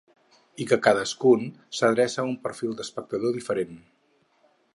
[0.63, 1.43] I que cadascun
[1.81, 3.79] s’adreça a un perfil d’espectador diferent.